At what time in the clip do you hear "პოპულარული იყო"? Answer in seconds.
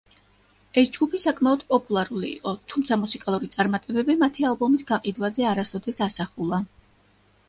1.73-2.53